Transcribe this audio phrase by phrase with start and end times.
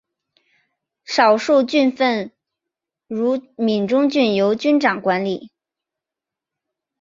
[1.05, 2.31] 少数郡份
[3.05, 5.51] 如闽中郡由君长管理。